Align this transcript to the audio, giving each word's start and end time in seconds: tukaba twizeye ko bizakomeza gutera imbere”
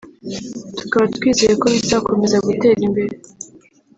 tukaba 0.77 1.05
twizeye 1.15 1.53
ko 1.61 1.65
bizakomeza 1.73 2.37
gutera 2.47 2.81
imbere” 2.87 3.13